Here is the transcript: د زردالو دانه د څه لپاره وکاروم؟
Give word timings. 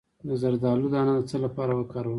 د 0.27 0.29
زردالو 0.41 0.87
دانه 0.93 1.13
د 1.17 1.21
څه 1.29 1.37
لپاره 1.45 1.71
وکاروم؟ 1.75 2.09